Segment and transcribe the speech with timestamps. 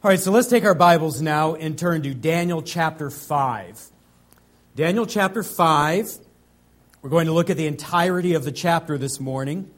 [0.00, 3.90] All right, so let's take our Bibles now and turn to Daniel chapter 5.
[4.76, 6.18] Daniel chapter 5.
[7.02, 9.68] We're going to look at the entirety of the chapter this morning.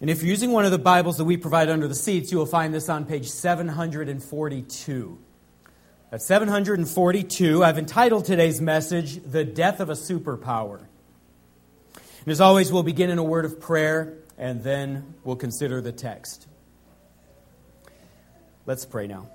[0.00, 2.38] And if you're using one of the Bibles that we provide under the seats, you
[2.38, 5.18] will find this on page 742.
[6.10, 10.78] At 742, I've entitled today's message, The Death of a Superpower.
[10.78, 15.92] And as always, we'll begin in a word of prayer and then we'll consider the
[15.92, 16.46] text.
[18.66, 19.28] Let's pray now.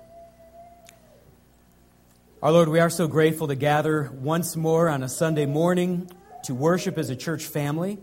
[2.42, 6.10] Our Lord, we are so grateful to gather once more on a Sunday morning
[6.44, 7.98] to worship as a church family.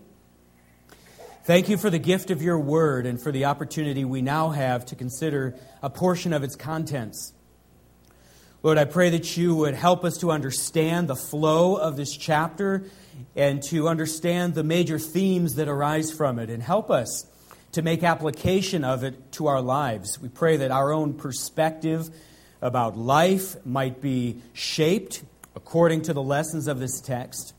[1.44, 4.86] Thank you for the gift of your word and for the opportunity we now have
[4.86, 7.34] to consider a portion of its contents.
[8.62, 12.84] Lord, I pray that you would help us to understand the flow of this chapter
[13.36, 17.26] and to understand the major themes that arise from it and help us
[17.72, 20.20] to make application of it to our lives.
[20.20, 22.10] We pray that our own perspective
[22.62, 25.22] about life might be shaped
[25.54, 27.54] according to the lessons of this text.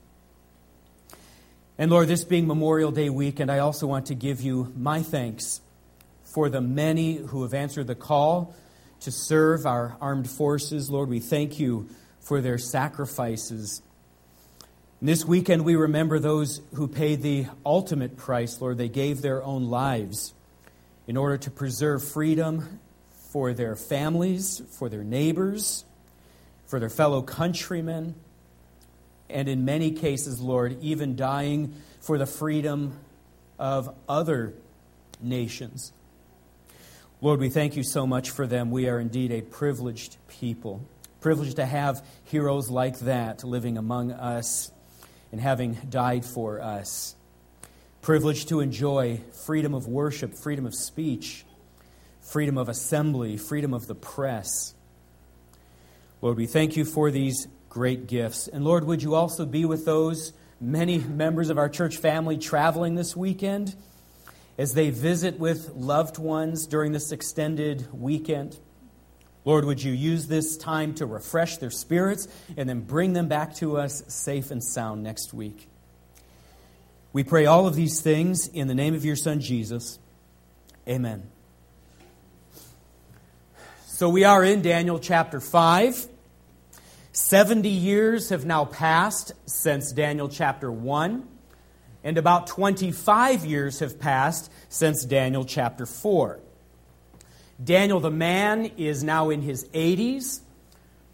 [1.77, 5.61] And Lord, this being Memorial Day weekend, I also want to give you my thanks
[6.23, 8.53] for the many who have answered the call
[9.01, 10.89] to serve our armed forces.
[10.89, 13.81] Lord, we thank you for their sacrifices
[15.01, 18.77] this weekend, we remember those who paid the ultimate price, Lord.
[18.77, 20.33] They gave their own lives
[21.07, 22.79] in order to preserve freedom
[23.31, 25.85] for their families, for their neighbors,
[26.67, 28.15] for their fellow countrymen,
[29.29, 32.99] and in many cases, Lord, even dying for the freedom
[33.57, 34.53] of other
[35.21, 35.93] nations.
[37.21, 38.71] Lord, we thank you so much for them.
[38.71, 40.81] We are indeed a privileged people,
[41.21, 44.71] privileged to have heroes like that living among us
[45.31, 47.15] and having died for us.
[48.01, 51.45] Privileged to enjoy freedom of worship, freedom of speech,
[52.21, 54.73] freedom of assembly, freedom of the press.
[56.21, 58.47] Lord, we thank you for these great gifts.
[58.47, 62.95] And Lord, would you also be with those many members of our church family traveling
[62.95, 63.75] this weekend
[64.57, 68.59] as they visit with loved ones during this extended weekend?
[69.45, 72.27] Lord, would you use this time to refresh their spirits
[72.57, 75.67] and then bring them back to us safe and sound next week?
[77.13, 79.97] We pray all of these things in the name of your Son, Jesus.
[80.87, 81.29] Amen.
[83.87, 86.07] So we are in Daniel chapter 5.
[87.11, 91.27] 70 years have now passed since Daniel chapter 1,
[92.03, 96.39] and about 25 years have passed since Daniel chapter 4.
[97.61, 100.39] Daniel the man is now in his 80s.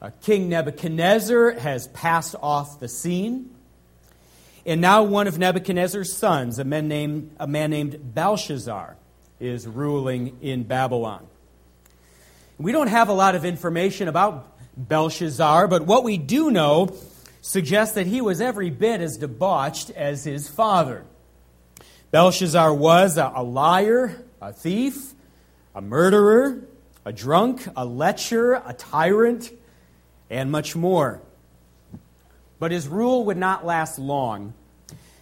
[0.01, 3.49] Uh, King Nebuchadnezzar has passed off the scene.
[4.65, 8.97] And now one of Nebuchadnezzar's sons, a man named, a man named Belshazzar,
[9.39, 11.25] is ruling in Babylon.
[12.57, 16.95] We don't have a lot of information about Belshazzar, but what we do know
[17.41, 21.05] suggests that he was every bit as debauched as his father.
[22.11, 25.14] Belshazzar was a, a liar, a thief,
[25.75, 26.65] a murderer,
[27.03, 29.51] a drunk, a lecher, a tyrant,
[30.29, 31.21] and much more.
[32.57, 34.53] But his rule would not last long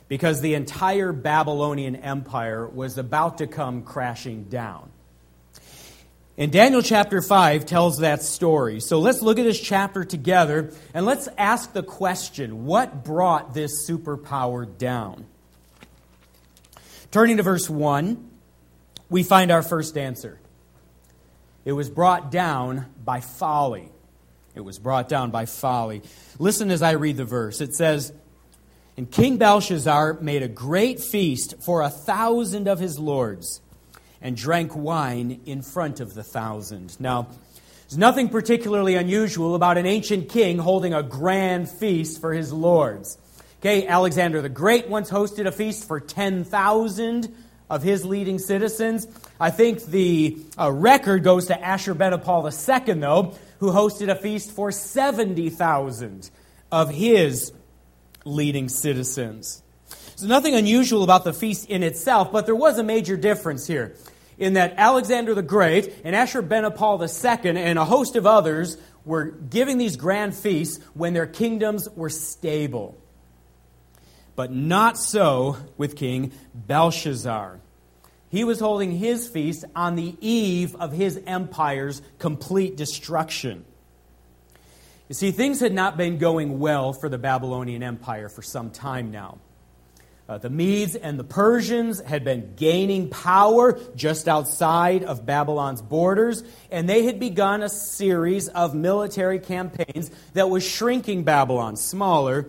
[0.07, 4.91] because the entire Babylonian Empire was about to come crashing down.
[6.37, 8.79] And Daniel chapter 5 tells that story.
[8.79, 13.87] So let's look at this chapter together and let's ask the question what brought this
[13.87, 15.25] superpower down?
[17.11, 18.31] Turning to verse 1,
[19.09, 20.39] we find our first answer.
[21.65, 23.89] It was brought down by folly.
[24.55, 26.03] It was brought down by folly.
[26.37, 27.61] Listen as I read the verse.
[27.61, 28.13] It says,
[28.97, 33.61] And King Belshazzar made a great feast for a thousand of his lords
[34.21, 36.99] and drank wine in front of the thousand.
[36.99, 37.27] Now,
[37.83, 43.17] there's nothing particularly unusual about an ancient king holding a grand feast for his lords.
[43.59, 47.35] Okay, Alexander the Great once hosted a feast for 10,000
[47.73, 49.07] of his leading citizens.
[49.39, 54.71] I think the uh, record goes to Ashurbanipal II, though, who hosted a feast for
[54.71, 56.29] 70,000
[56.71, 57.51] of his
[58.25, 59.63] leading citizens.
[60.15, 63.95] So, nothing unusual about the feast in itself, but there was a major difference here
[64.37, 69.79] in that Alexander the Great and Ashurbanipal II and a host of others were giving
[69.79, 72.95] these grand feasts when their kingdoms were stable.
[74.35, 77.59] But not so with King Belshazzar.
[78.33, 83.63] He was holding his feast on the eve of his empire's complete destruction.
[85.07, 89.11] You see, things had not been going well for the Babylonian Empire for some time
[89.11, 89.37] now.
[90.27, 96.43] Uh, the Medes and the Persians had been gaining power just outside of Babylon's borders,
[96.71, 102.47] and they had begun a series of military campaigns that was shrinking Babylon smaller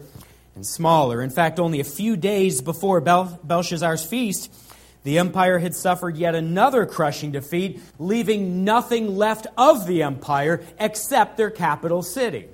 [0.54, 1.20] and smaller.
[1.20, 4.50] In fact, only a few days before Bel- Belshazzar's feast,
[5.04, 11.36] the empire had suffered yet another crushing defeat, leaving nothing left of the empire except
[11.36, 12.48] their capital city.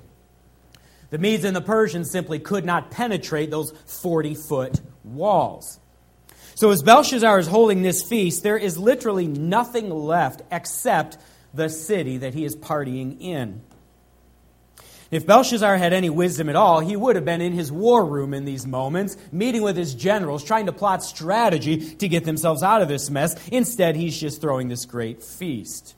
[1.09, 5.79] The Medes and the Persians simply could not penetrate those 40 foot walls.
[6.55, 11.17] So, as Belshazzar is holding this feast, there is literally nothing left except
[11.53, 13.61] the city that he is partying in.
[15.11, 18.33] If Belshazzar had any wisdom at all, he would have been in his war room
[18.33, 22.81] in these moments, meeting with his generals, trying to plot strategy to get themselves out
[22.81, 23.35] of this mess.
[23.49, 25.95] Instead, he's just throwing this great feast.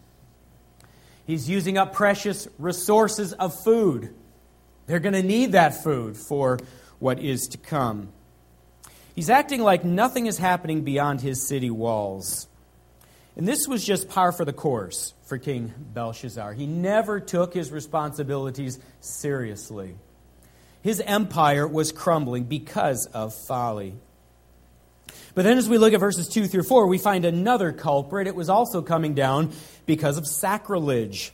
[1.28, 4.16] He's using up precious resources of food.
[4.88, 6.58] They're going to need that food for
[6.98, 8.12] what is to come.
[9.16, 12.48] He's acting like nothing is happening beyond his city walls.
[13.36, 16.54] And this was just par for the course for King Belshazzar.
[16.54, 19.96] He never took his responsibilities seriously.
[20.82, 23.96] His empire was crumbling because of folly.
[25.36, 28.28] But then, as we look at verses 2 through 4, we find another culprit.
[28.28, 29.52] It was also coming down
[29.86, 31.34] because of sacrilege.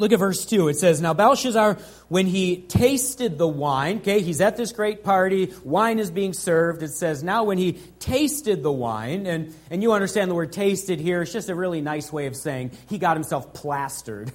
[0.00, 0.68] Look at verse 2.
[0.68, 1.76] It says, Now Belshazzar,
[2.08, 6.82] when he tasted the wine, okay, he's at this great party, wine is being served.
[6.82, 11.00] It says, Now when he tasted the wine, and, and you understand the word tasted
[11.00, 14.32] here, it's just a really nice way of saying he got himself plastered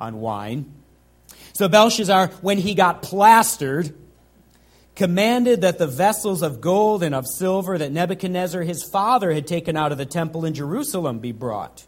[0.00, 0.72] on wine.
[1.52, 3.94] So Belshazzar, when he got plastered,
[4.96, 9.76] commanded that the vessels of gold and of silver that Nebuchadnezzar his father had taken
[9.76, 11.86] out of the temple in Jerusalem be brought,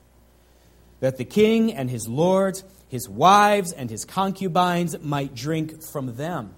[1.00, 6.55] that the king and his lords his wives and his concubines might drink from them.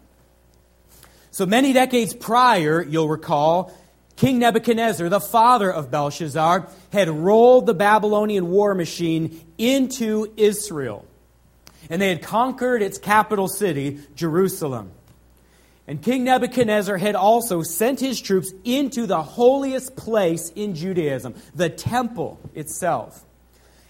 [1.31, 3.73] So many decades prior, you'll recall,
[4.17, 11.07] King Nebuchadnezzar, the father of Belshazzar, had rolled the Babylonian war machine into Israel.
[11.89, 14.91] And they had conquered its capital city, Jerusalem.
[15.87, 21.71] And King Nebuchadnezzar had also sent his troops into the holiest place in Judaism, the
[21.71, 23.25] temple itself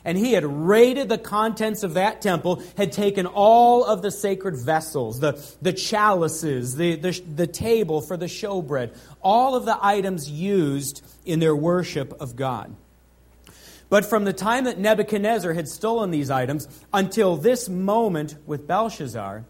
[0.04, 4.56] and he had raided the contents of that temple, had taken all of the sacred
[4.56, 10.30] vessels, the, the chalices, the, the, the table for the showbread, all of the items
[10.30, 12.74] used in their worship of God.
[13.90, 19.44] But from the time that Nebuchadnezzar had stolen these items until this moment with Belshazzar,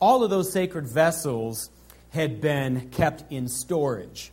[0.00, 1.70] all of those sacred vessels
[2.10, 4.30] had been kept in storage.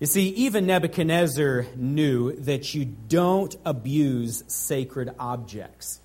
[0.00, 6.00] You see, even Nebuchadnezzar knew that you don't abuse sacred objects.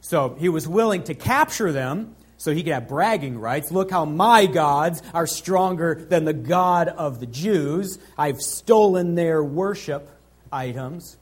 [0.00, 3.70] So he was willing to capture them so he could have bragging rights.
[3.70, 8.00] Look how my gods are stronger than the God of the Jews.
[8.18, 10.10] I've stolen their worship
[10.50, 11.16] items.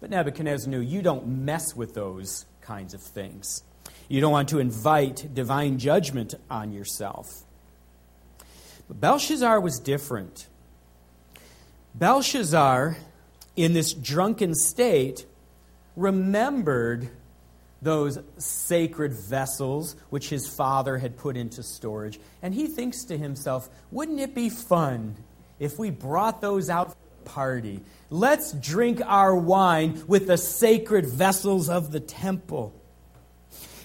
[0.00, 3.64] But Nebuchadnezzar knew you don't mess with those kinds of things.
[4.08, 7.42] You don't want to invite divine judgment on yourself.
[8.86, 10.46] But Belshazzar was different.
[11.98, 12.96] Belshazzar,
[13.56, 15.26] in this drunken state,
[15.96, 17.08] remembered
[17.80, 22.18] those sacred vessels which his father had put into storage.
[22.42, 25.16] And he thinks to himself, wouldn't it be fun
[25.58, 27.80] if we brought those out for the party?
[28.10, 32.72] Let's drink our wine with the sacred vessels of the temple.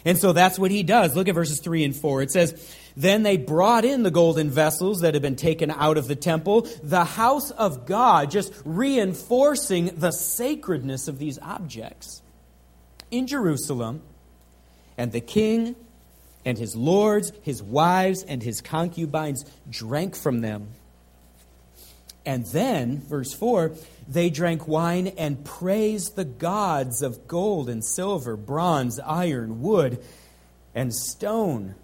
[0.06, 1.16] And so that's what he does.
[1.16, 2.24] Look at verses 3 and 4.
[2.24, 6.08] It says, then they brought in the golden vessels that had been taken out of
[6.08, 12.22] the temple, the house of God, just reinforcing the sacredness of these objects.
[13.10, 14.02] In Jerusalem,
[14.98, 15.76] and the king
[16.46, 20.68] and his lords, his wives, and his concubines drank from them.
[22.26, 23.74] And then, verse 4,
[24.08, 30.04] they drank wine and praised the gods of gold and silver, bronze, iron, wood,
[30.74, 31.76] and stone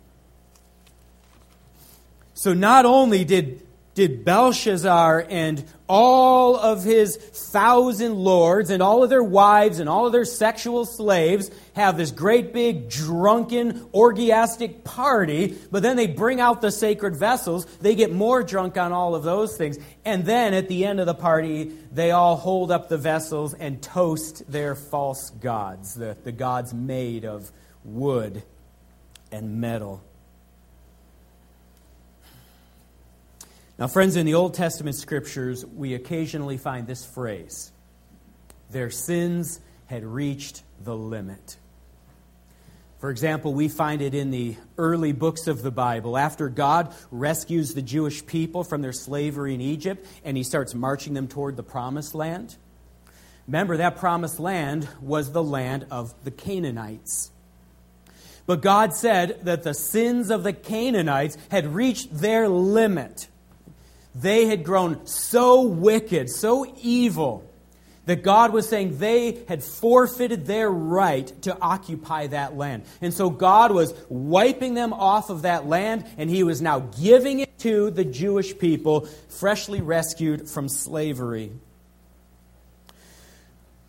[2.39, 9.09] so not only did, did Belshazzar and all of his thousand lords and all of
[9.09, 15.57] their wives and all of their sexual slaves have this great big drunken orgiastic party,
[15.69, 17.65] but then they bring out the sacred vessels.
[17.81, 19.77] They get more drunk on all of those things.
[20.05, 23.81] And then at the end of the party, they all hold up the vessels and
[23.81, 27.51] toast their false gods, the, the gods made of
[27.83, 28.43] wood
[29.29, 30.01] and metal.
[33.79, 37.71] Now, friends, in the Old Testament scriptures, we occasionally find this phrase
[38.69, 41.55] their sins had reached the limit.
[42.99, 46.17] For example, we find it in the early books of the Bible.
[46.17, 51.13] After God rescues the Jewish people from their slavery in Egypt and he starts marching
[51.13, 52.57] them toward the promised land.
[53.47, 57.31] Remember, that promised land was the land of the Canaanites.
[58.45, 63.28] But God said that the sins of the Canaanites had reached their limit.
[64.15, 67.45] They had grown so wicked, so evil,
[68.05, 72.83] that God was saying they had forfeited their right to occupy that land.
[73.01, 77.39] And so God was wiping them off of that land, and He was now giving
[77.39, 81.51] it to the Jewish people, freshly rescued from slavery.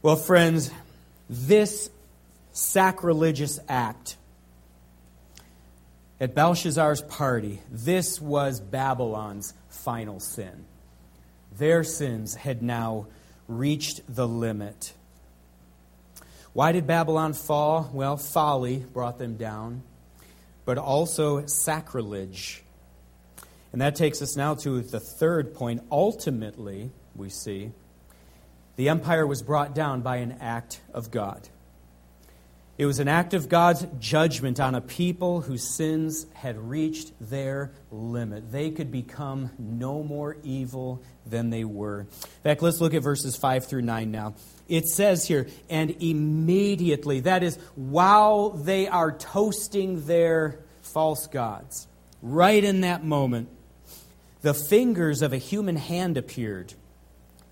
[0.02, 0.70] Well, friends,
[1.30, 1.88] this
[2.52, 4.16] sacrilegious act
[6.20, 10.66] at Belshazzar's party, this was Babylon's final sin.
[11.56, 13.06] Their sins had now
[13.48, 14.92] reached the limit.
[16.52, 17.90] Why did Babylon fall?
[17.92, 19.82] Well, folly brought them down,
[20.64, 22.62] but also sacrilege.
[23.72, 25.82] And that takes us now to the third point.
[25.90, 27.72] Ultimately, we see,
[28.76, 31.48] the empire was brought down by an act of God.
[32.80, 37.72] It was an act of God's judgment on a people whose sins had reached their
[37.90, 38.50] limit.
[38.50, 42.00] They could become no more evil than they were.
[42.00, 44.32] In fact, let's look at verses 5 through 9 now.
[44.66, 51.86] It says here, and immediately, that is, while they are toasting their false gods,
[52.22, 53.50] right in that moment,
[54.40, 56.72] the fingers of a human hand appeared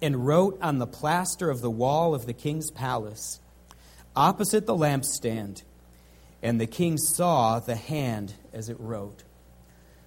[0.01, 3.41] and wrote on the plaster of the wall of the king's palace
[4.19, 5.63] opposite the lampstand,
[6.43, 9.23] and the king saw the hand as it wrote.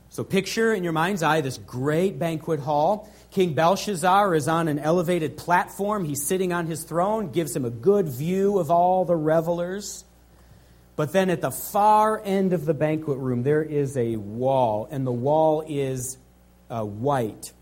[0.09, 3.09] So, picture in your mind's eye this great banquet hall.
[3.31, 6.03] King Belshazzar is on an elevated platform.
[6.03, 10.03] He's sitting on his throne, gives him a good view of all the revelers.
[10.97, 15.07] But then at the far end of the banquet room, there is a wall, and
[15.07, 16.17] the wall is
[16.69, 17.53] uh, white.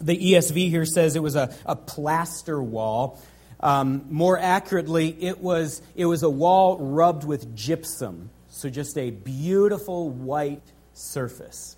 [0.00, 3.20] The ESV here says it was a, a plaster wall.
[3.62, 9.10] Um, more accurately, it was, it was a wall rubbed with gypsum, so just a
[9.10, 10.62] beautiful white
[10.94, 11.76] surface.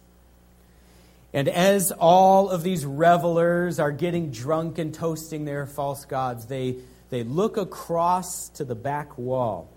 [1.34, 6.76] And as all of these revelers are getting drunk and toasting their false gods, they,
[7.10, 9.68] they look across to the back wall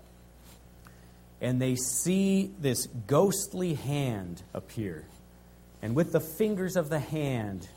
[1.40, 5.04] and they see this ghostly hand appear.
[5.82, 7.68] And with the fingers of the hand,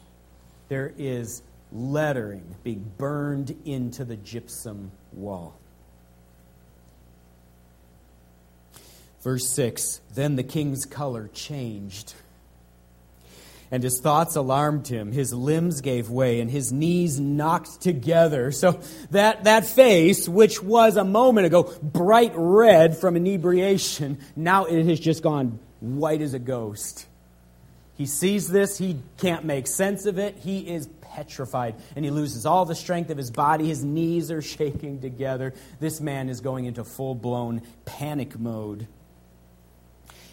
[0.70, 1.42] there is
[1.72, 5.56] lettering being burned into the gypsum wall.
[9.22, 12.14] Verse 6 Then the king's color changed,
[13.70, 15.12] and his thoughts alarmed him.
[15.12, 18.52] His limbs gave way, and his knees knocked together.
[18.52, 18.80] So
[19.12, 25.00] that, that face, which was a moment ago bright red from inebriation, now it has
[25.00, 27.06] just gone white as a ghost.
[27.98, 30.38] He sees this, he can't make sense of it.
[30.38, 33.68] He is petrified and he loses all the strength of his body.
[33.68, 35.54] His knees are shaking together.
[35.80, 38.88] This man is going into full blown panic mode.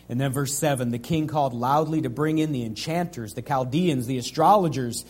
[0.08, 4.06] And then, verse 7 the king called loudly to bring in the enchanters, the Chaldeans,
[4.06, 5.04] the astrologers.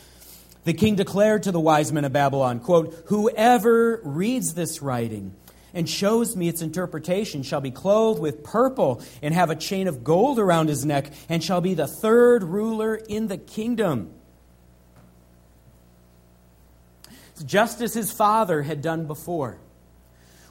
[0.65, 5.35] The king declared to the wise men of Babylon, quote, Whoever reads this writing,
[5.73, 10.03] and shows me its interpretation shall be clothed with purple and have a chain of
[10.03, 14.18] gold around his neck and shall be the third ruler in the kingdom.
[17.43, 19.59] Just as his father had done before.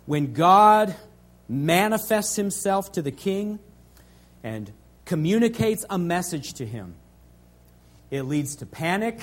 [0.06, 0.96] When God
[1.50, 3.60] manifests himself to the king
[4.44, 4.72] and
[5.06, 6.96] communicates a message to him,
[8.10, 9.20] it leads to panic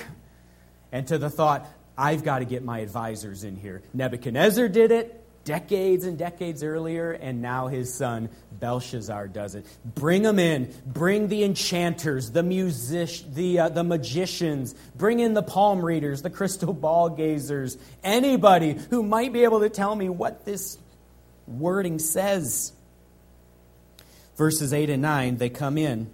[0.92, 1.66] and to the thought,
[1.96, 3.82] I've got to get my advisors in here.
[3.92, 9.66] Nebuchadnezzar did it decades and decades earlier, and now his son Belshazzar does it.
[9.84, 10.72] Bring them in.
[10.86, 14.74] Bring the enchanters, the music, the, uh, the magicians.
[14.96, 19.68] Bring in the palm readers, the crystal ball gazers, anybody who might be able to
[19.68, 20.78] tell me what this
[21.46, 22.72] wording says.
[24.36, 26.10] Verses 8 and 9, they come in.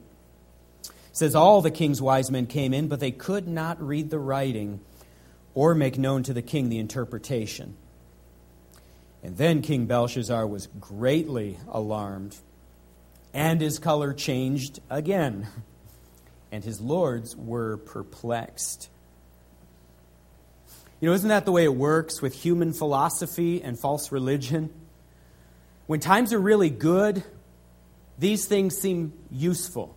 [0.84, 4.18] It says, All the king's wise men came in, but they could not read the
[4.18, 4.80] writing
[5.54, 7.76] or make known to the king the interpretation.
[9.22, 12.36] And then King Belshazzar was greatly alarmed,
[13.34, 15.46] and his color changed again,
[16.50, 18.88] and his lords were perplexed.
[21.00, 24.70] You know, isn't that the way it works with human philosophy and false religion?
[25.86, 27.22] When times are really good,
[28.18, 29.96] these things seem useful.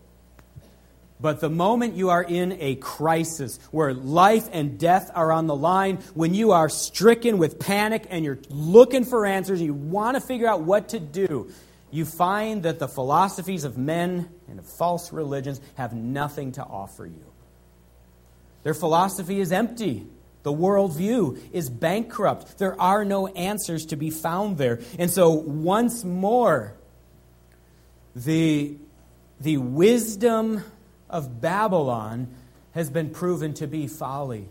[1.20, 5.56] But the moment you are in a crisis where life and death are on the
[5.56, 10.16] line, when you are stricken with panic and you're looking for answers and you want
[10.16, 11.50] to figure out what to do,
[11.92, 17.06] you find that the philosophies of men and of false religions have nothing to offer
[17.06, 17.26] you.
[18.64, 20.08] Their philosophy is empty.
[20.42, 22.58] The worldview is bankrupt.
[22.58, 24.82] There are no answers to be found there.
[25.00, 26.74] And so, once more,
[28.16, 28.76] the,
[29.40, 30.64] the wisdom
[31.14, 32.28] of Babylon
[32.72, 34.50] has been proven to be folly.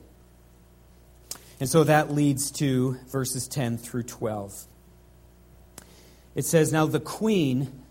[1.61, 4.67] And so that leads to verses 10 through 12.
[6.35, 7.83] It says, Now the queen,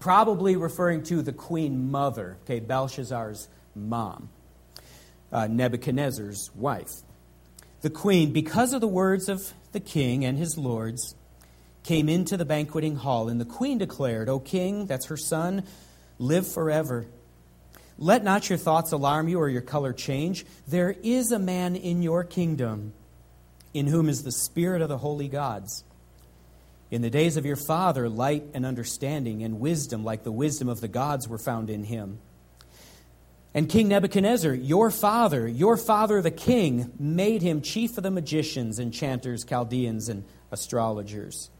[0.00, 4.28] probably referring to the queen mother, okay, Belshazzar's mom,
[5.32, 6.92] uh, Nebuchadnezzar's wife.
[7.80, 11.14] The queen, because of the words of the king and his lords,
[11.84, 15.62] came into the banqueting hall, and the queen declared, O king, that's her son,
[16.18, 17.06] live forever.
[17.98, 20.46] Let not your thoughts alarm you or your color change.
[20.68, 22.92] There is a man in your kingdom
[23.74, 25.84] in whom is the spirit of the holy gods.
[26.90, 30.80] In the days of your father, light and understanding and wisdom, like the wisdom of
[30.80, 32.18] the gods, were found in him.
[33.52, 38.78] And King Nebuchadnezzar, your father, your father the king, made him chief of the magicians,
[38.78, 41.50] enchanters, Chaldeans, and astrologers.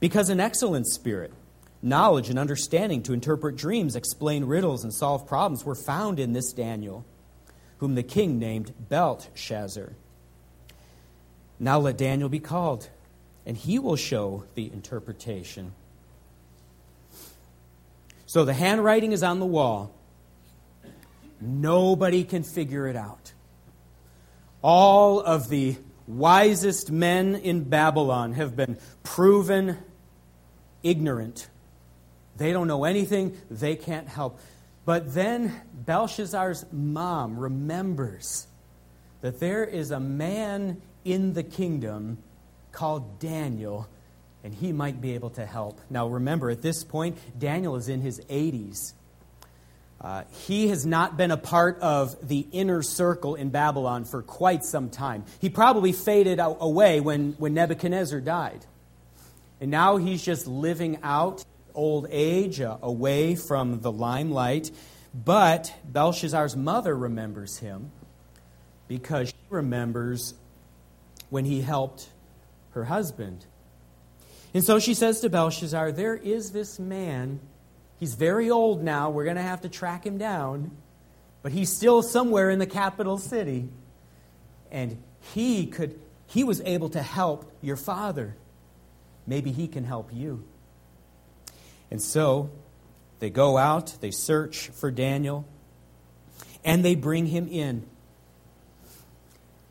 [0.00, 1.32] Because an excellent spirit,
[1.82, 6.52] knowledge and understanding to interpret dreams, explain riddles, and solve problems were found in this
[6.52, 7.04] Daniel,
[7.78, 9.92] whom the king named Belteshazzar.
[11.60, 12.88] Now let Daniel be called
[13.48, 15.72] and he will show the interpretation.
[18.26, 19.90] So the handwriting is on the wall.
[21.40, 23.32] Nobody can figure it out.
[24.60, 29.78] All of the wisest men in Babylon have been proven
[30.82, 31.48] ignorant.
[32.38, 34.38] They don't know anything, they can't help.
[34.84, 38.46] But then Belshazzar's mom remembers
[39.20, 42.18] that there is a man in the kingdom
[42.72, 43.88] called Daniel,
[44.44, 45.80] and he might be able to help.
[45.90, 48.92] Now, remember, at this point, Daniel is in his 80s.
[50.00, 54.64] Uh, he has not been a part of the inner circle in Babylon for quite
[54.64, 55.24] some time.
[55.40, 58.64] He probably faded away when, when Nebuchadnezzar died.
[59.60, 61.44] And now he's just living out
[61.78, 64.70] old age, uh, away from the limelight.
[65.14, 67.92] But Belshazzar's mother remembers him
[68.88, 70.34] because she remembers
[71.30, 72.08] when he helped
[72.72, 73.46] her husband.
[74.52, 77.40] And so she says to Belshazzar, There is this man.
[78.00, 79.10] He's very old now.
[79.10, 80.70] We're going to have to track him down.
[81.42, 83.68] But he's still somewhere in the capital city.
[84.70, 85.02] And
[85.34, 88.36] he could he was able to help your father.
[89.26, 90.44] Maybe he can help you.
[91.90, 92.50] And so
[93.18, 95.44] they go out, they search for Daniel,
[96.64, 97.86] and they bring him in.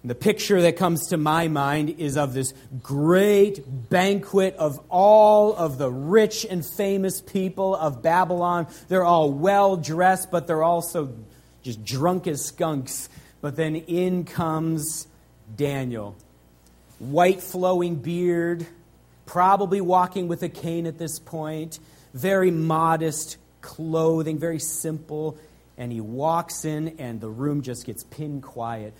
[0.03, 5.77] The picture that comes to my mind is of this great banquet of all of
[5.77, 8.67] the rich and famous people of Babylon.
[8.88, 11.13] They're all well dressed, but they're also
[11.62, 13.10] just drunk as skunks.
[13.41, 15.08] But then in comes
[15.56, 16.15] Daniel.
[16.99, 18.65] White flowing beard,
[19.25, 21.80] probably walking with a cane at this point,
[22.13, 25.38] very modest clothing, very simple.
[25.78, 28.93] And he walks in, and the room just gets pin quiet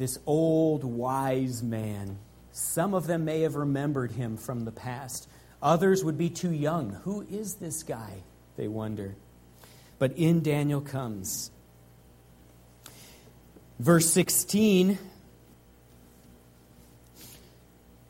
[0.00, 2.18] this old wise man.
[2.52, 5.28] Some of them may have remembered him from the past.
[5.62, 6.94] Others would be too young.
[7.04, 8.22] Who is this guy?
[8.56, 9.14] They wonder.
[9.98, 11.50] But in Daniel comes.
[13.78, 14.98] Verse 16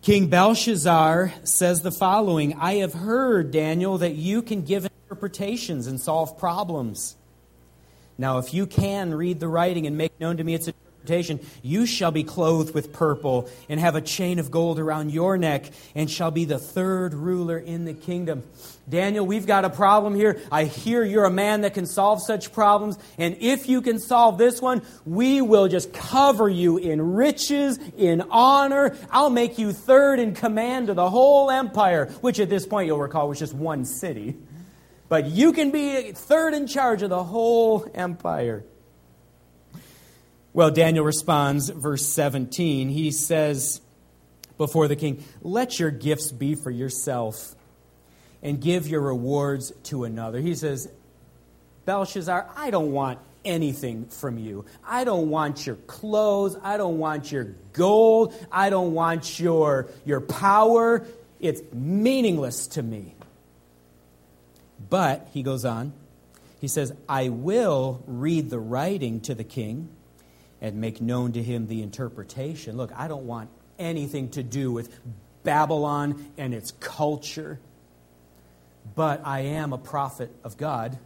[0.03, 6.01] King Belshazzar says the following I have heard, Daniel, that you can give interpretations and
[6.01, 7.17] solve problems.
[8.17, 10.69] Now, if you can read the writing and make known to me its
[11.01, 15.39] interpretation, you shall be clothed with purple and have a chain of gold around your
[15.39, 18.43] neck and shall be the third ruler in the kingdom.
[18.89, 20.41] Daniel, we've got a problem here.
[20.51, 22.99] I hear you're a man that can solve such problems.
[23.19, 28.23] And if you can solve this one, we will just cover you in riches, in
[28.31, 28.97] honor.
[29.11, 32.99] I'll make you third in command of the whole empire, which at this point you'll
[32.99, 34.37] recall was just one city.
[35.09, 38.65] But you can be third in charge of the whole empire.
[40.53, 42.89] Well, Daniel responds, verse 17.
[42.89, 43.81] He says
[44.57, 47.55] before the king, Let your gifts be for yourself
[48.43, 50.41] and give your rewards to another.
[50.41, 50.91] He says,
[51.85, 54.65] Belshazzar, I don't want anything from you.
[54.85, 56.57] I don't want your clothes.
[56.63, 58.35] I don't want your gold.
[58.51, 61.07] I don't want your, your power.
[61.39, 63.15] It's meaningless to me.
[64.89, 65.93] But, he goes on,
[66.61, 69.89] he says, I will read the writing to the king
[70.61, 72.77] and make known to him the interpretation.
[72.77, 74.99] Look, I don't want anything to do with
[75.43, 77.59] Babylon and its culture.
[78.95, 80.99] but I am a prophet of God.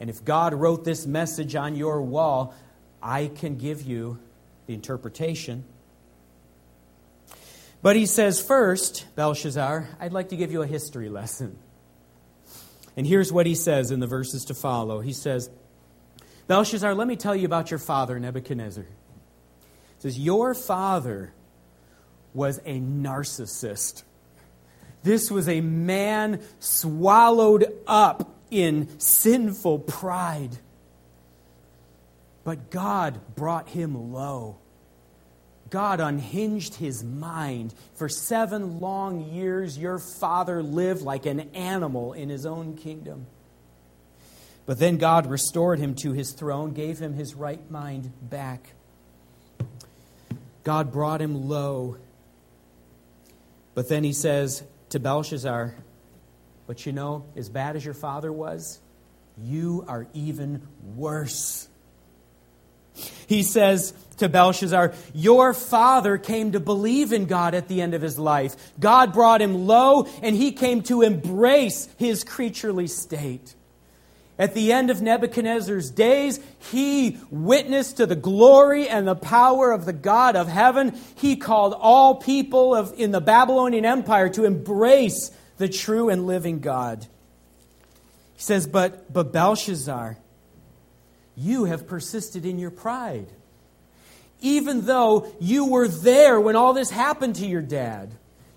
[0.00, 2.54] And if God wrote this message on your wall,
[3.02, 4.18] I can give you
[4.66, 5.64] the interpretation.
[7.82, 11.58] But he says, first, Belshazzar, I'd like to give you a history lesson.
[12.96, 15.00] And here's what he says in the verses to follow.
[15.00, 15.50] He says,
[16.46, 18.84] Belshazzar, let me tell you about your father, Nebuchadnezzar.
[18.84, 21.32] He says, Your father
[22.34, 24.02] was a narcissist.
[25.02, 30.58] This was a man swallowed up in sinful pride.
[32.42, 34.56] But God brought him low.
[35.70, 37.74] God unhinged his mind.
[37.94, 43.26] For seven long years, your father lived like an animal in his own kingdom.
[44.66, 48.72] But then God restored him to his throne, gave him his right mind back.
[50.62, 51.98] God brought him low.
[53.74, 55.74] But then he says to Belshazzar,
[56.66, 58.80] But you know, as bad as your father was,
[59.36, 61.68] you are even worse.
[63.26, 68.00] He says to Belshazzar, Your father came to believe in God at the end of
[68.00, 68.54] his life.
[68.78, 73.54] God brought him low, and he came to embrace his creaturely state.
[74.38, 79.84] At the end of Nebuchadnezzar's days, he witnessed to the glory and the power of
[79.84, 80.98] the God of heaven.
[81.14, 86.58] He called all people of, in the Babylonian Empire to embrace the true and living
[86.58, 87.06] God.
[88.34, 90.16] He says, But, but Belshazzar,
[91.36, 93.28] you have persisted in your pride.
[94.40, 98.12] Even though you were there when all this happened to your dad.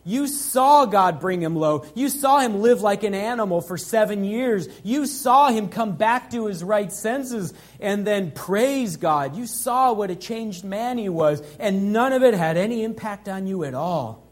[0.08, 1.86] You saw God bring him low.
[1.94, 4.70] You saw him live like an animal for seven years.
[4.82, 9.36] You saw him come back to his right senses and then praise God.
[9.36, 13.28] You saw what a changed man he was, and none of it had any impact
[13.28, 14.24] on you at all.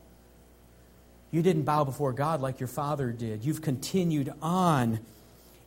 [1.29, 3.43] You didn't bow before God like your father did.
[3.43, 5.01] You've continued on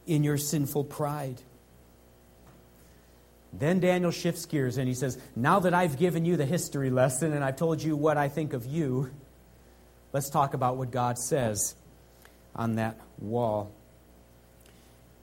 [0.06, 1.42] in your sinful pride.
[3.52, 7.34] Then Daniel shifts gears and he says, Now that I've given you the history lesson
[7.34, 9.10] and I've told you what I think of you,
[10.12, 11.74] let's talk about what God says
[12.54, 13.72] on that wall.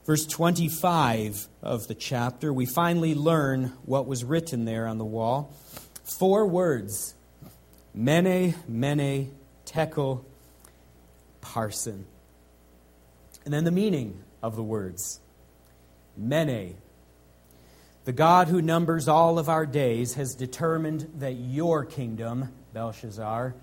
[0.06, 5.52] Verse 25 of the chapter, we finally learn what was written there on the wall.
[6.04, 7.14] Four words
[7.92, 10.24] Mene, Mene, Tekel,
[11.40, 12.04] Parsin.
[13.44, 15.20] And then the meaning of the words
[16.16, 16.76] Mene,
[18.04, 23.54] the God who numbers all of our days has determined that your kingdom, Belshazzar,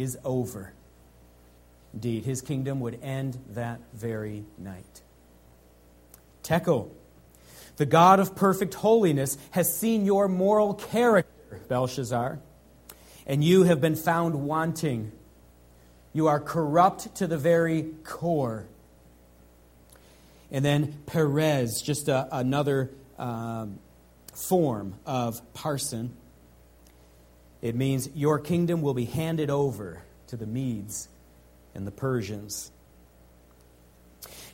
[0.00, 0.72] is over.
[1.92, 5.02] Indeed, his kingdom would end that very night.
[6.42, 6.90] Tekel,
[7.76, 12.38] the God of perfect holiness, has seen your moral character, Belshazzar,
[13.26, 15.12] and you have been found wanting.
[16.12, 18.66] You are corrupt to the very core.
[20.50, 23.78] And then Peres, just a, another um,
[24.34, 26.10] form of parsin.
[27.62, 31.08] It means your kingdom will be handed over to the Medes
[31.74, 32.70] and the Persians.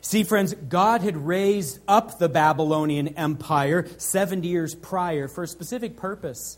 [0.01, 5.97] See, friends, God had raised up the Babylonian Empire 70 years prior for a specific
[5.97, 6.57] purpose.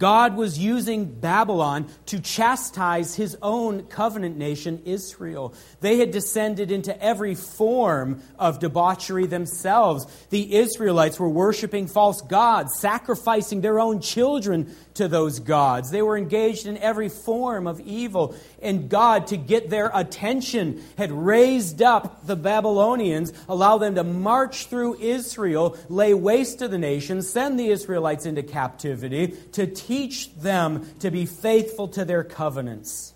[0.00, 5.52] God was using Babylon to chastise his own covenant nation, Israel.
[5.82, 10.06] They had descended into every form of debauchery themselves.
[10.30, 15.90] The Israelites were worshiping false gods, sacrificing their own children to those gods.
[15.90, 18.34] They were engaged in every form of evil.
[18.62, 24.66] And God, to get their attention, had raised up the Babylonians, allow them to march
[24.66, 30.88] through Israel, lay waste to the nation, send the Israelites into captivity to teach them
[31.00, 33.12] to be faithful to their covenants.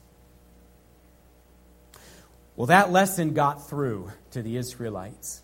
[2.57, 5.41] Well, that lesson got through to the Israelites.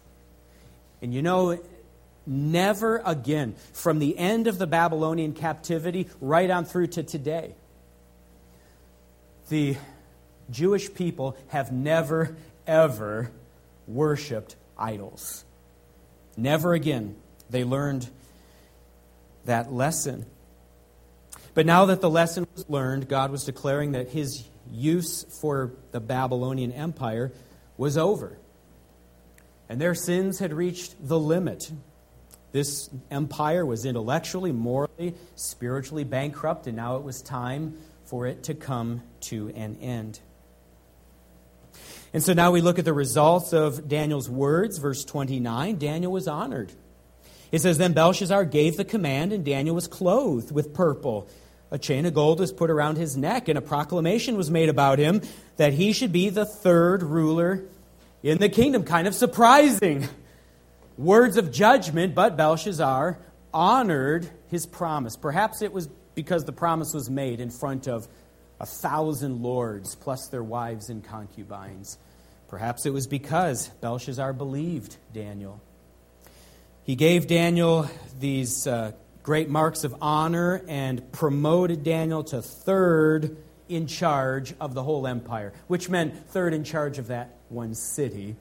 [1.00, 1.62] And you know,
[2.26, 7.54] never again, from the end of the Babylonian captivity right on through to today,
[9.50, 9.76] the
[10.50, 13.30] Jewish people have never, ever
[13.86, 15.44] worshiped idols.
[16.36, 17.14] Never again.
[17.50, 18.10] They learned
[19.44, 20.26] that lesson.
[21.60, 26.00] But now that the lesson was learned, God was declaring that his use for the
[26.00, 27.32] Babylonian Empire
[27.76, 28.38] was over.
[29.68, 31.70] And their sins had reached the limit.
[32.52, 38.54] This empire was intellectually, morally, spiritually bankrupt, and now it was time for it to
[38.54, 40.18] come to an end.
[42.14, 45.76] And so now we look at the results of Daniel's words, verse 29.
[45.76, 46.72] Daniel was honored.
[47.52, 51.28] It says, Then Belshazzar gave the command, and Daniel was clothed with purple.
[51.70, 54.98] A chain of gold was put around his neck, and a proclamation was made about
[54.98, 55.22] him
[55.56, 57.62] that he should be the third ruler
[58.22, 58.82] in the kingdom.
[58.82, 60.08] Kind of surprising.
[60.98, 63.18] Words of judgment, but Belshazzar
[63.54, 65.16] honored his promise.
[65.16, 68.08] Perhaps it was because the promise was made in front of
[68.58, 71.98] a thousand lords, plus their wives and concubines.
[72.48, 75.60] Perhaps it was because Belshazzar believed Daniel.
[76.82, 83.36] He gave Daniel these uh, great marks of honor and promoted Daniel to third
[83.68, 88.36] in charge of the whole empire, which meant third in charge of that one city.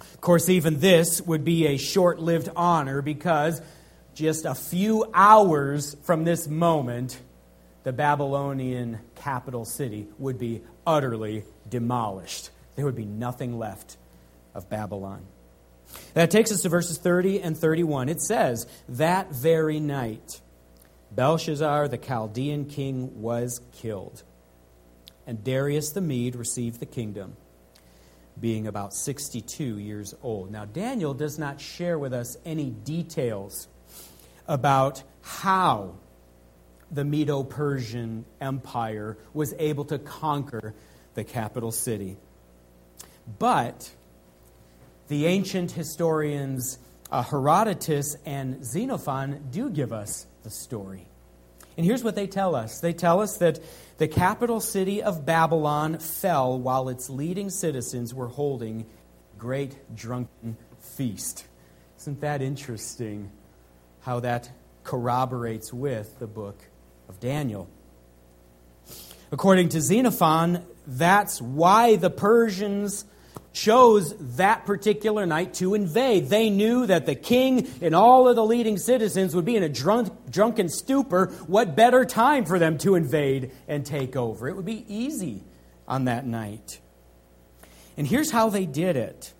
[0.00, 3.60] Of course, even this would be a short lived honor because
[4.14, 7.20] just a few hours from this moment,
[7.84, 12.50] the Babylonian capital city would be utterly demolished.
[12.74, 13.96] There would be nothing left
[14.54, 15.22] of Babylon.
[16.14, 18.08] That takes us to verses 30 and 31.
[18.08, 20.40] It says, That very night,
[21.12, 24.22] Belshazzar, the Chaldean king, was killed,
[25.26, 27.36] and Darius the Mede received the kingdom,
[28.38, 30.50] being about 62 years old.
[30.50, 33.68] Now, Daniel does not share with us any details
[34.46, 35.94] about how
[36.90, 40.74] the Medo Persian Empire was able to conquer
[41.14, 42.16] the capital city.
[43.38, 43.90] But
[45.08, 46.78] the ancient historians
[47.10, 51.06] uh, Herodotus and Xenophon do give us the story.
[51.76, 53.60] And here's what they tell us they tell us that
[53.98, 58.86] the capital city of Babylon fell while its leading citizens were holding
[59.38, 61.46] great drunken feast.
[61.98, 63.30] Isn't that interesting
[64.00, 64.50] how that
[64.84, 66.60] corroborates with the book
[67.08, 67.68] of Daniel?
[69.30, 73.04] According to Xenophon, that's why the Persians
[73.52, 76.28] chose that particular night to invade.
[76.28, 79.68] They knew that the king and all of the leading citizens would be in a
[79.68, 81.26] drunk, drunken stupor.
[81.46, 84.48] What better time for them to invade and take over?
[84.48, 85.42] It would be easy
[85.86, 86.80] on that night.
[87.96, 89.34] And here's how they did it.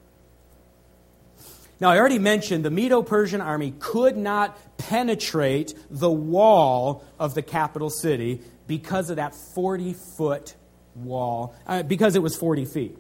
[1.81, 7.42] Now, I already mentioned the Medo Persian army could not penetrate the wall of the
[7.42, 10.57] capital city because of that 40 foot
[10.96, 12.98] wall, uh, because it was 40 feet?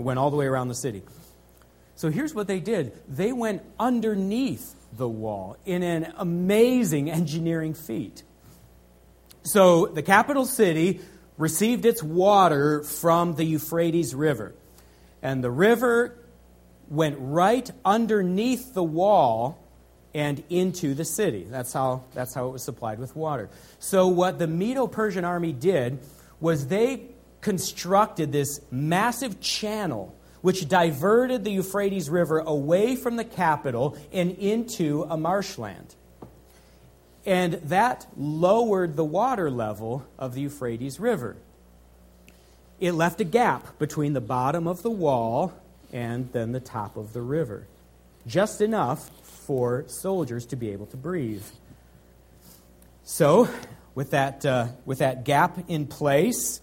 [0.00, 1.02] It went all the way around the city.
[1.94, 8.22] So here's what they did they went underneath the wall in an amazing engineering feat.
[9.42, 11.00] So the capital city
[11.36, 14.54] received its water from the Euphrates River.
[15.20, 16.16] And the river
[16.88, 19.62] went right underneath the wall
[20.14, 21.46] and into the city.
[21.46, 23.50] That's how, that's how it was supplied with water.
[23.78, 25.98] So, what the Medo Persian army did
[26.40, 33.96] was they constructed this massive channel which diverted the Euphrates River away from the capital
[34.12, 35.94] and into a marshland.
[37.26, 41.36] And that lowered the water level of the Euphrates River.
[42.78, 45.52] It left a gap between the bottom of the wall
[45.92, 47.66] and then the top of the river,
[48.26, 51.44] just enough for soldiers to be able to breathe.
[53.04, 53.48] So,
[53.94, 56.62] with that, uh, with that gap in place,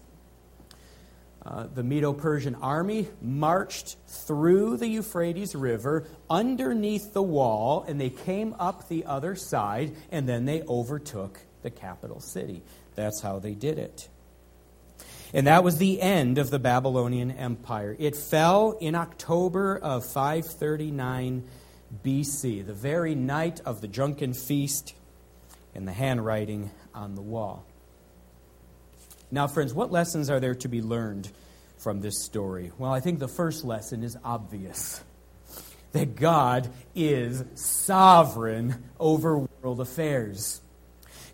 [1.48, 8.10] uh, the Medo Persian army marched through the Euphrates River underneath the wall, and they
[8.10, 12.62] came up the other side, and then they overtook the capital city.
[12.96, 14.10] That's how they did it.
[15.32, 17.96] And that was the end of the Babylonian Empire.
[17.98, 21.44] It fell in October of 539
[22.04, 24.94] BC, the very night of the drunken feast
[25.74, 27.64] and the handwriting on the wall.
[29.30, 31.30] Now, friends, what lessons are there to be learned
[31.76, 32.72] from this story?
[32.78, 35.02] Well, I think the first lesson is obvious
[35.92, 40.62] that God is sovereign over world affairs.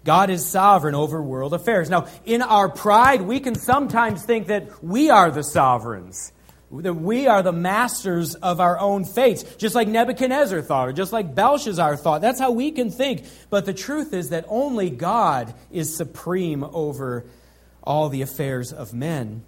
[0.05, 1.89] God is sovereign over world affairs.
[1.89, 6.33] Now, in our pride, we can sometimes think that we are the sovereigns,
[6.73, 11.13] that we are the masters of our own fates, just like Nebuchadnezzar thought, or just
[11.13, 12.21] like Belshazzar thought.
[12.21, 13.25] That's how we can think.
[13.49, 17.25] But the truth is that only God is supreme over
[17.85, 19.45] all the affairs of men.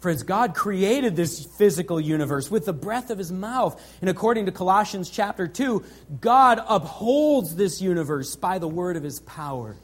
[0.00, 3.80] Friends, God created this physical universe with the breath of his mouth.
[4.00, 5.84] And according to Colossians chapter 2,
[6.20, 9.76] God upholds this universe by the word of his power.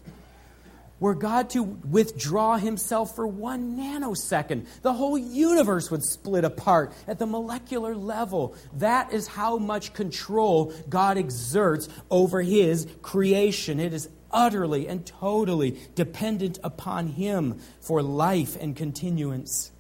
[0.99, 7.21] Were God to withdraw himself for one nanosecond, the whole universe would split apart at
[7.21, 8.57] the molecular level.
[8.75, 13.79] That is how much control God exerts over his creation.
[13.79, 19.71] It is utterly and totally dependent upon Him for life and continuance.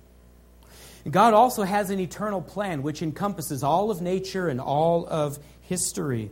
[1.08, 6.30] God also has an eternal plan which encompasses all of nature and all of history.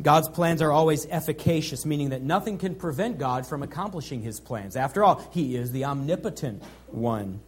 [0.00, 4.76] God's plans are always efficacious, meaning that nothing can prevent God from accomplishing his plans.
[4.76, 7.40] After all, he is the omnipotent one.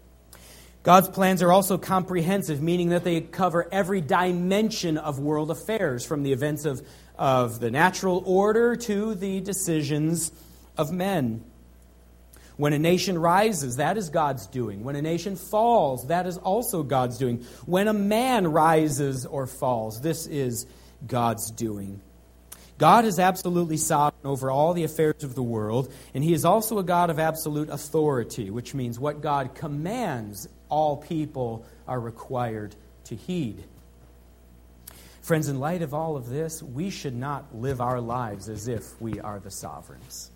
[0.82, 6.22] God's plans are also comprehensive, meaning that they cover every dimension of world affairs, from
[6.22, 6.86] the events of,
[7.18, 10.32] of the natural order to the decisions
[10.76, 11.44] of men.
[12.56, 14.82] When a nation rises, that is God's doing.
[14.82, 17.44] When a nation falls, that is also God's doing.
[17.66, 20.66] When a man rises or falls, this is
[21.06, 22.00] God's doing.
[22.78, 26.78] God is absolutely sovereign over all the affairs of the world, and He is also
[26.78, 33.16] a God of absolute authority, which means what God commands, all people are required to
[33.16, 33.64] heed.
[35.28, 38.98] Friends, in light of all of this, we should not live our lives as if
[38.98, 40.30] we are the sovereigns.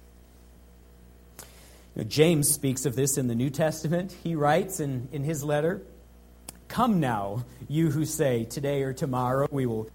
[1.39, 4.15] You know, James speaks of this in the New Testament.
[4.23, 5.81] He writes in, in his letter
[6.69, 9.89] Come now, you who say, Today or tomorrow we will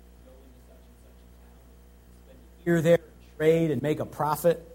[2.65, 2.97] here, there,
[3.37, 4.67] trade, and make a profit.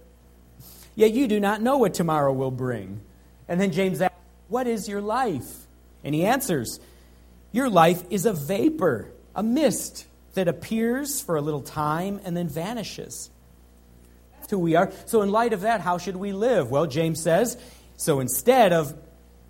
[0.95, 3.01] Yet you do not know what tomorrow will bring.
[3.49, 4.15] And then James asks,
[4.47, 5.67] What is your life?
[6.05, 6.79] And he answers,
[7.51, 12.49] Your life is a vapor, a mist that appears for a little time and then
[12.49, 13.31] vanishes.
[14.39, 14.93] That's who we are.
[15.07, 16.71] So, in light of that, how should we live?
[16.71, 17.57] Well, James says,
[17.97, 18.95] So instead of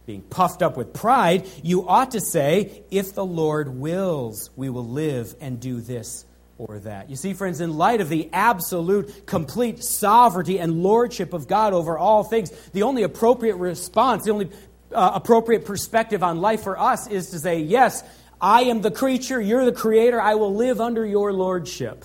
[0.04, 4.86] being puffed up with pride, you ought to say, If the Lord wills, we will
[4.86, 6.24] live and do this
[6.58, 7.10] or that.
[7.10, 11.98] You see, friends, in light of the absolute, complete sovereignty and lordship of God over
[11.98, 14.50] all things, the only appropriate response, the only
[14.92, 18.02] uh, appropriate perspective on life for us is to say, Yes,
[18.42, 22.04] I am the creature, you're the creator, I will live under your lordship.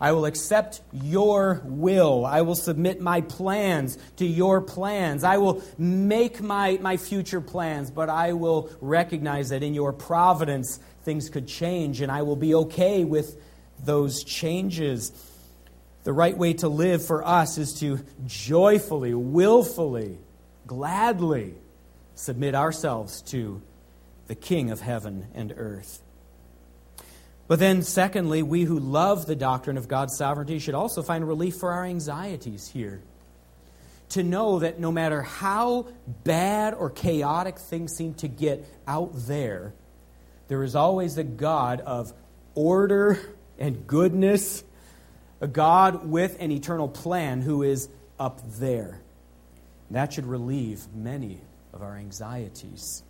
[0.00, 2.24] I will accept your will.
[2.24, 5.24] I will submit my plans to your plans.
[5.24, 10.78] I will make my, my future plans, but I will recognize that in your providence,
[11.02, 13.40] things could change, and I will be okay with
[13.84, 15.10] those changes.
[16.04, 20.18] The right way to live for us is to joyfully, willfully,
[20.66, 21.54] gladly
[22.14, 23.60] submit ourselves to
[24.28, 26.02] the King of heaven and earth.
[27.48, 31.56] But then, secondly, we who love the doctrine of God's sovereignty should also find relief
[31.56, 33.02] for our anxieties here.
[34.10, 35.88] To know that no matter how
[36.24, 39.72] bad or chaotic things seem to get out there,
[40.48, 42.12] there is always a God of
[42.54, 43.18] order
[43.58, 44.62] and goodness,
[45.40, 47.88] a God with an eternal plan who is
[48.18, 49.00] up there.
[49.90, 51.40] That should relieve many
[51.72, 53.02] of our anxieties.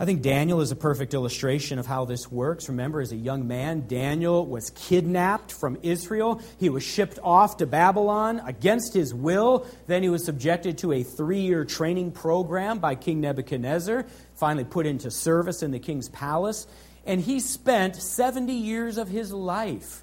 [0.00, 2.70] I think Daniel is a perfect illustration of how this works.
[2.70, 6.40] Remember, as a young man, Daniel was kidnapped from Israel.
[6.58, 9.66] He was shipped off to Babylon against his will.
[9.88, 14.86] Then he was subjected to a three year training program by King Nebuchadnezzar, finally put
[14.86, 16.66] into service in the king's palace.
[17.04, 20.02] And he spent 70 years of his life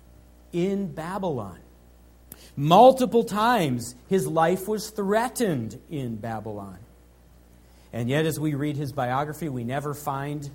[0.54, 1.58] in Babylon.
[2.56, 6.78] Multiple times his life was threatened in Babylon.
[7.94, 10.50] And yet, as we read his biography, we never find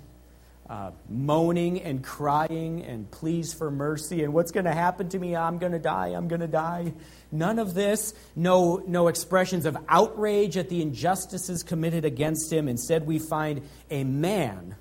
[0.69, 5.35] uh, moaning and crying and pleas for mercy and what's going to happen to me?
[5.35, 6.07] I'm going to die.
[6.07, 6.93] I'm going to die.
[7.31, 8.13] None of this.
[8.35, 12.67] No, no expressions of outrage at the injustices committed against him.
[12.67, 14.75] Instead, we find a man.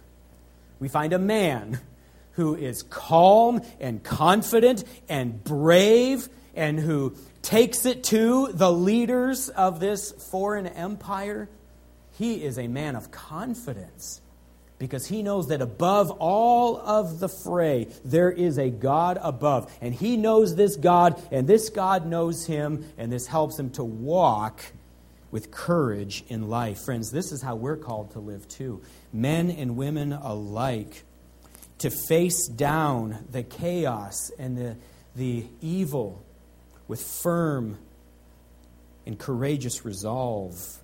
[0.79, 1.81] We find a man
[2.33, 9.81] who is calm and confident and brave and who takes it to the leaders of
[9.81, 11.49] this foreign empire
[12.13, 14.21] he is a man of confidence
[14.79, 19.73] because he knows that above all of the fray, there is a God above.
[19.81, 23.85] And he knows this God, and this God knows him, and this helps him to
[23.85, 24.61] walk
[25.31, 26.85] with courage in life.
[26.85, 28.83] Friends, this is how we're called to live too.
[29.13, 31.05] Men and women alike,
[31.79, 34.77] to face down the chaos and the,
[35.15, 36.23] the evil
[36.89, 37.79] with firm
[39.07, 40.81] and courageous resolve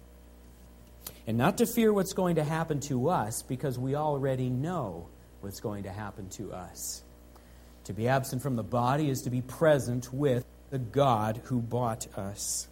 [1.28, 5.08] and not to fear what's going to happen to us because we already know
[5.42, 7.02] what's going to happen to us.
[7.84, 12.06] To be absent from the body is to be present with the God who bought
[12.16, 12.66] us.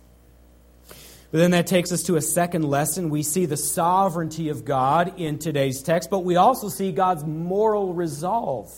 [1.31, 3.11] But then that takes us to a second lesson.
[3.11, 7.93] We see the sovereignty of God in today's text, but we also see God's moral
[7.93, 8.73] resolve.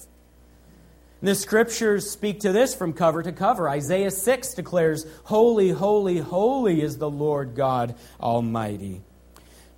[1.21, 3.69] And the scriptures speak to this from cover to cover.
[3.69, 9.03] Isaiah 6 declares, Holy, holy, holy is the Lord God Almighty.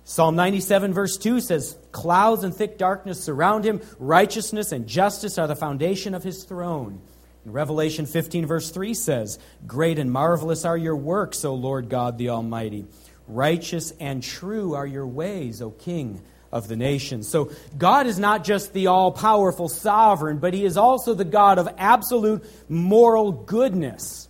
[0.03, 3.81] Psalm 97, verse 2 says, Clouds and thick darkness surround him.
[3.99, 7.01] Righteousness and justice are the foundation of his throne.
[7.45, 12.17] And Revelation 15, verse 3 says, Great and marvelous are your works, O Lord God
[12.17, 12.85] the Almighty.
[13.27, 16.21] Righteous and true are your ways, O King
[16.51, 17.27] of the nations.
[17.29, 21.57] So God is not just the all powerful sovereign, but he is also the God
[21.57, 24.27] of absolute moral goodness.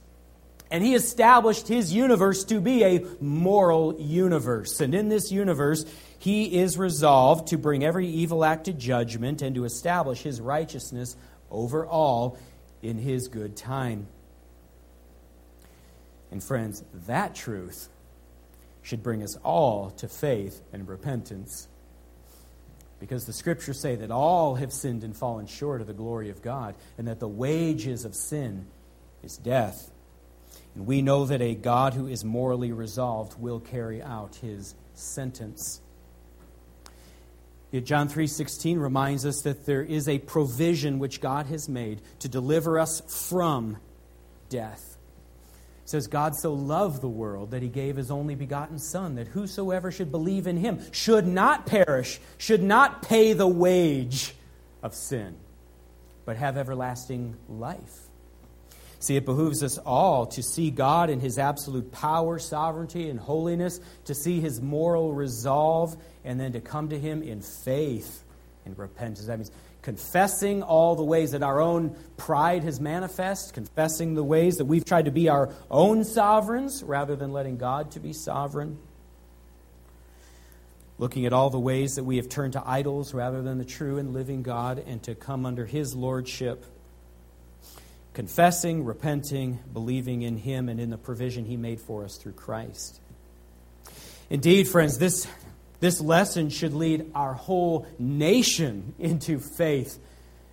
[0.72, 4.80] And he established his universe to be a moral universe.
[4.80, 5.86] And in this universe,
[6.22, 11.16] He is resolved to bring every evil act to judgment and to establish his righteousness
[11.50, 12.38] over all
[12.84, 14.06] in his good time.
[16.30, 17.90] And friends, that truth
[18.84, 21.68] should bring us all to faith and repentance.
[23.00, 26.44] Because the scriptures say that all have sinned and fallen short of the glory of
[26.44, 28.68] God, and that the wages of sin
[29.24, 29.91] is death.
[30.76, 35.82] And we know that a God who is morally resolved will carry out his sentence.
[37.72, 42.28] Yet John 3:16 reminds us that there is a provision which God has made to
[42.28, 43.78] deliver us from
[44.50, 44.98] death.
[45.84, 49.28] It says God so loved the world that he gave his only begotten son that
[49.28, 54.36] whosoever should believe in him should not perish, should not pay the wage
[54.84, 55.36] of sin,
[56.26, 58.11] but have everlasting life.
[59.02, 63.80] See, it behooves us all to see God in his absolute power, sovereignty, and holiness,
[64.06, 68.24] to see his moral resolve, and then to come to him in faith
[68.64, 69.26] and repentance.
[69.26, 74.58] That means confessing all the ways that our own pride has manifest, confessing the ways
[74.58, 78.78] that we've tried to be our own sovereigns rather than letting God to be sovereign.
[81.00, 83.98] Looking at all the ways that we have turned to idols rather than the true
[83.98, 86.64] and living God and to come under his lordship
[88.14, 93.00] confessing, repenting, believing in Him and in the provision He made for us through Christ.
[94.30, 95.28] Indeed, friends, this,
[95.80, 100.00] this lesson should lead our whole nation into faith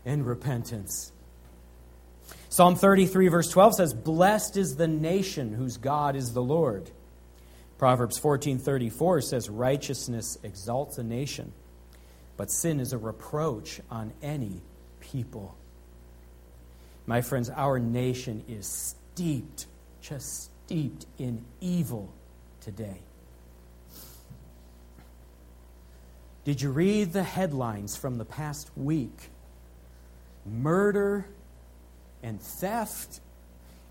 [0.04, 1.12] and repentance.
[2.48, 6.90] Psalm 33, verse 12 says, Blessed is the nation whose God is the Lord.
[7.78, 11.52] Proverbs 14:34 says righteousness exalts a nation,
[12.36, 14.60] but sin is a reproach on any
[15.00, 15.57] people.
[17.08, 19.64] My friends, our nation is steeped,
[20.02, 22.12] just steeped in evil
[22.60, 23.00] today.
[26.44, 29.30] Did you read the headlines from the past week?
[30.44, 31.24] Murder
[32.22, 33.20] and theft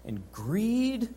[0.06, 1.10] and greed,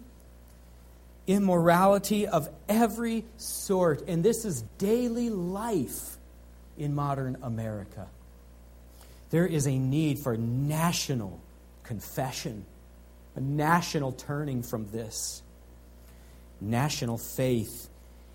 [1.26, 4.08] immorality of every sort.
[4.08, 6.16] And this is daily life
[6.78, 8.08] in modern America.
[9.28, 11.40] There is a need for national
[11.90, 12.64] confession,
[13.34, 15.42] a national turning from this,
[16.60, 17.88] national faith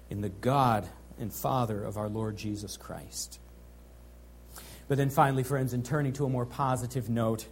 [0.10, 0.86] in the God
[1.22, 3.39] and Father of our Lord Jesus Christ.
[4.89, 7.45] But then finally, friends, in turning to a more positive note,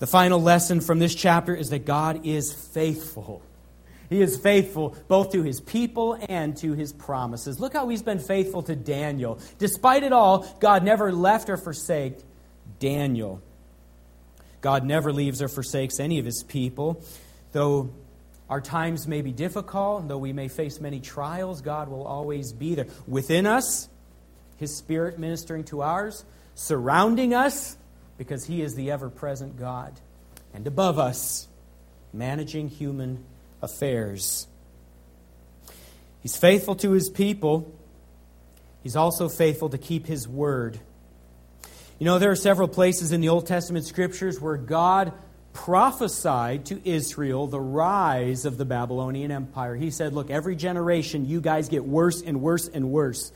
[0.00, 3.40] the final lesson from this chapter is that God is faithful.
[4.10, 7.58] He is faithful both to his people and to his promises.
[7.58, 9.38] Look how he's been faithful to Daniel.
[9.58, 12.18] Despite it all, God never left or forsake
[12.78, 13.40] Daniel.
[14.62, 17.04] God never leaves or forsakes any of his people.
[17.50, 17.90] Though
[18.48, 22.74] our times may be difficult, though we may face many trials, God will always be
[22.74, 22.86] there.
[23.06, 23.88] Within us,
[24.56, 27.76] his spirit ministering to ours, surrounding us,
[28.16, 29.92] because he is the ever present God,
[30.54, 31.48] and above us,
[32.12, 33.24] managing human
[33.60, 34.46] affairs.
[36.20, 37.72] He's faithful to his people.
[38.82, 40.78] He's also faithful to keep his word.
[41.98, 45.12] You know, there are several places in the Old Testament scriptures where God
[45.52, 49.76] prophesied to Israel the rise of the Babylonian Empire.
[49.76, 53.32] He said, Look, every generation you guys get worse and worse and worse.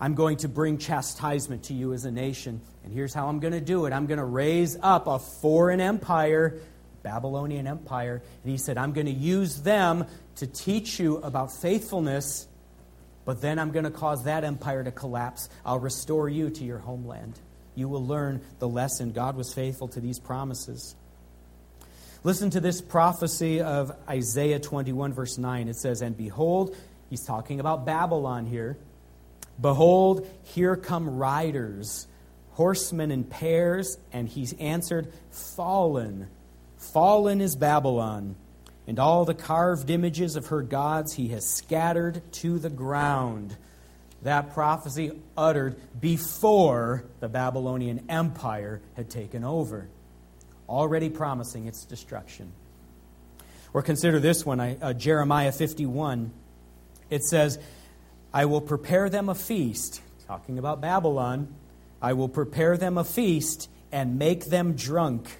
[0.00, 2.62] I'm going to bring chastisement to you as a nation.
[2.84, 5.80] And here's how I'm going to do it I'm going to raise up a foreign
[5.80, 6.58] empire,
[7.02, 8.22] Babylonian Empire.
[8.42, 10.06] And he said, I'm going to use them
[10.36, 12.48] to teach you about faithfulness,
[13.26, 15.50] but then I'm going to cause that empire to collapse.
[15.66, 17.38] I'll restore you to your homeland
[17.80, 19.10] you will learn the lesson.
[19.10, 20.94] God was faithful to these promises.
[22.22, 25.68] Listen to this prophecy of Isaiah 21, verse 9.
[25.68, 26.76] It says, And behold,
[27.08, 28.76] he's talking about Babylon here.
[29.60, 32.06] Behold, here come riders,
[32.52, 36.28] horsemen in pairs, and he's answered, Fallen.
[36.76, 38.36] Fallen is Babylon,
[38.86, 43.56] and all the carved images of her gods he has scattered to the ground
[44.22, 49.88] that prophecy uttered before the Babylonian Empire had taken over,
[50.68, 52.52] already promising its destruction.
[53.72, 56.32] Or consider this one, uh, Jeremiah 51.
[57.08, 57.58] It says,
[58.32, 61.54] I will prepare them a feast, talking about Babylon.
[62.02, 65.38] I will prepare them a feast and make them drunk,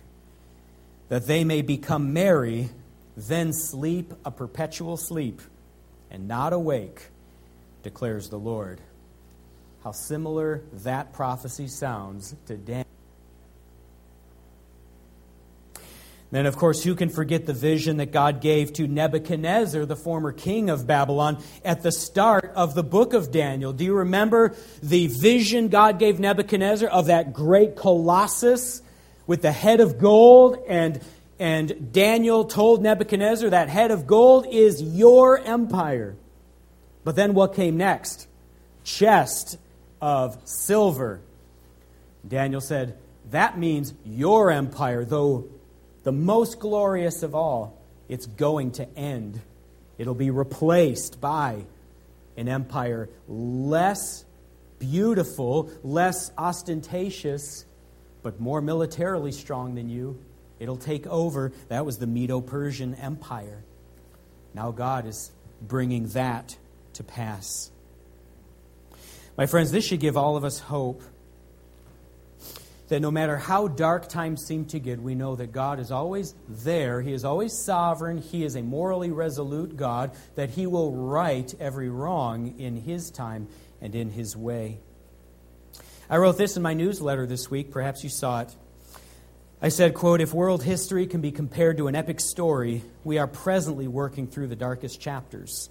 [1.08, 2.70] that they may become merry,
[3.16, 5.40] then sleep a perpetual sleep,
[6.10, 7.09] and not awake
[7.82, 8.80] declares the Lord.
[9.84, 12.86] How similar that prophecy sounds to Daniel.
[16.30, 20.30] Then, of course, who can forget the vision that God gave to Nebuchadnezzar, the former
[20.30, 23.72] king of Babylon, at the start of the book of Daniel?
[23.72, 28.80] Do you remember the vision God gave Nebuchadnezzar of that great colossus
[29.26, 30.58] with the head of gold?
[30.68, 31.00] And,
[31.40, 36.14] and Daniel told Nebuchadnezzar that head of gold is your empire.
[37.04, 38.28] But then what came next?
[38.84, 39.58] Chest
[40.00, 41.20] of silver.
[42.26, 42.96] Daniel said,
[43.30, 45.48] That means your empire, though
[46.02, 47.78] the most glorious of all,
[48.08, 49.40] it's going to end.
[49.98, 51.64] It'll be replaced by
[52.36, 54.24] an empire less
[54.78, 57.66] beautiful, less ostentatious,
[58.22, 60.18] but more militarily strong than you.
[60.58, 61.52] It'll take over.
[61.68, 63.62] That was the Medo Persian Empire.
[64.54, 65.30] Now God is
[65.62, 66.56] bringing that
[67.00, 67.70] to pass.
[69.38, 71.02] My friends, this should give all of us hope
[72.88, 76.34] that no matter how dark times seem to get, we know that God is always
[76.46, 77.00] there.
[77.00, 78.18] He is always sovereign.
[78.18, 83.48] He is a morally resolute God, that He will right every wrong in His time
[83.80, 84.80] and in His way.
[86.10, 87.70] I wrote this in my newsletter this week.
[87.70, 88.54] Perhaps you saw it.
[89.62, 93.28] I said, quote, if world history can be compared to an epic story, we are
[93.28, 95.70] presently working through the darkest chapters.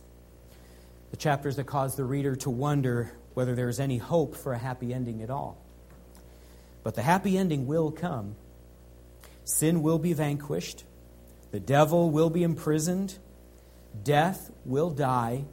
[1.12, 4.58] The chapters that cause the reader to wonder whether there is any hope for a
[4.58, 5.58] happy ending at all.
[6.84, 8.36] But the happy ending will come.
[9.44, 10.84] Sin will be vanquished,
[11.52, 13.18] the devil will be imprisoned,
[14.04, 15.46] death will die,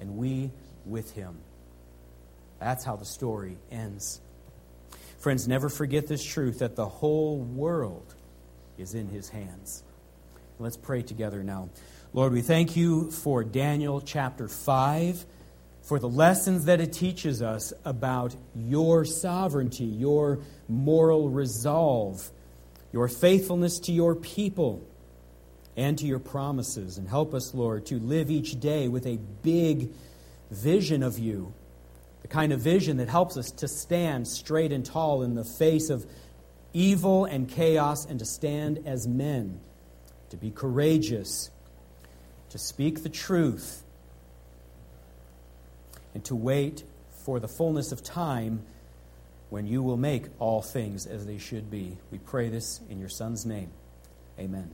[0.00, 0.50] and we
[0.86, 1.36] with him.
[2.58, 4.20] That's how the story ends.
[5.18, 8.14] Friends, never forget this truth that the whole world
[8.78, 9.82] is in his hands.
[10.58, 11.68] Let's pray together now.
[12.12, 15.24] Lord, we thank you for Daniel chapter 5
[15.82, 22.28] for the lessons that it teaches us about your sovereignty, your moral resolve,
[22.92, 24.84] your faithfulness to your people
[25.76, 26.98] and to your promises.
[26.98, 29.90] And help us, Lord, to live each day with a big
[30.50, 31.54] vision of you,
[32.22, 35.90] the kind of vision that helps us to stand straight and tall in the face
[35.90, 36.04] of
[36.72, 39.60] evil and chaos and to stand as men,
[40.30, 41.50] to be courageous,
[42.50, 43.82] to speak the truth
[46.14, 46.84] and to wait
[47.24, 48.62] for the fullness of time
[49.50, 51.96] when you will make all things as they should be.
[52.10, 53.70] We pray this in your Son's name.
[54.38, 54.70] Amen.